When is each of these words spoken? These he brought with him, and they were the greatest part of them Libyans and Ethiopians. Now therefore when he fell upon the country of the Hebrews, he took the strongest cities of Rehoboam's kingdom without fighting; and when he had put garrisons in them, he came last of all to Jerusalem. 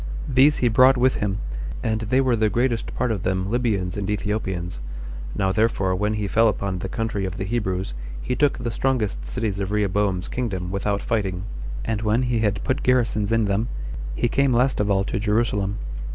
These 0.27 0.57
he 0.65 0.67
brought 0.67 0.97
with 0.97 1.17
him, 1.17 1.37
and 1.83 2.01
they 2.01 2.21
were 2.21 2.35
the 2.35 2.49
greatest 2.49 2.95
part 2.95 3.11
of 3.11 3.21
them 3.21 3.51
Libyans 3.51 3.97
and 3.97 4.09
Ethiopians. 4.09 4.79
Now 5.35 5.51
therefore 5.51 5.93
when 5.95 6.15
he 6.15 6.27
fell 6.27 6.47
upon 6.47 6.79
the 6.79 6.89
country 6.89 7.23
of 7.23 7.37
the 7.37 7.43
Hebrews, 7.43 7.93
he 8.19 8.35
took 8.35 8.57
the 8.57 8.71
strongest 8.71 9.27
cities 9.27 9.59
of 9.59 9.71
Rehoboam's 9.71 10.27
kingdom 10.27 10.71
without 10.71 11.03
fighting; 11.03 11.43
and 11.85 12.01
when 12.01 12.23
he 12.23 12.39
had 12.39 12.63
put 12.63 12.81
garrisons 12.81 13.31
in 13.31 13.45
them, 13.45 13.67
he 14.15 14.27
came 14.27 14.51
last 14.53 14.79
of 14.79 14.89
all 14.89 15.03
to 15.03 15.19
Jerusalem. 15.19 15.77